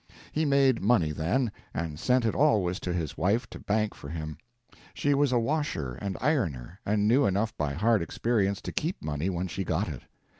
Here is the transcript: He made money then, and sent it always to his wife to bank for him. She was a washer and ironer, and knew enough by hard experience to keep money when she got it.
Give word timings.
He 0.31 0.45
made 0.45 0.81
money 0.81 1.11
then, 1.11 1.51
and 1.75 1.99
sent 1.99 2.25
it 2.25 2.33
always 2.33 2.79
to 2.79 2.91
his 2.91 3.19
wife 3.19 3.47
to 3.51 3.59
bank 3.59 3.93
for 3.93 4.09
him. 4.09 4.39
She 4.95 5.13
was 5.13 5.31
a 5.31 5.37
washer 5.37 5.93
and 5.93 6.17
ironer, 6.19 6.79
and 6.83 7.07
knew 7.07 7.27
enough 7.27 7.55
by 7.55 7.73
hard 7.73 8.01
experience 8.01 8.61
to 8.61 8.71
keep 8.71 8.99
money 9.03 9.29
when 9.29 9.47
she 9.47 9.63
got 9.63 9.87
it. 9.87 10.01